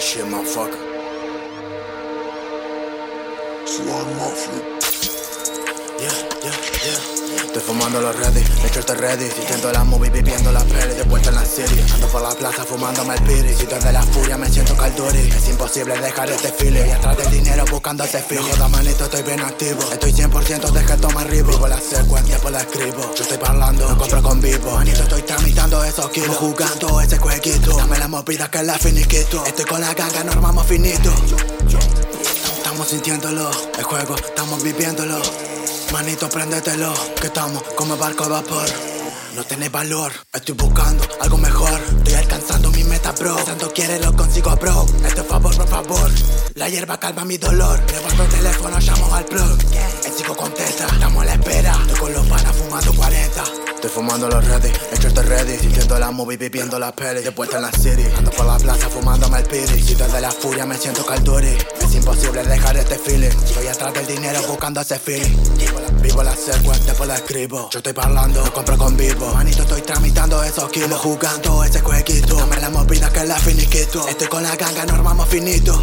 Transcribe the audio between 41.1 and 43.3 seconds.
algo mejor. Estoy alcanzando mi meta,